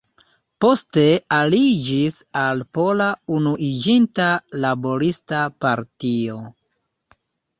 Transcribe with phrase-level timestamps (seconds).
[0.63, 1.01] Poste
[1.35, 4.29] aliĝis al Pola Unuiĝinta
[4.65, 6.41] Laborista Partio.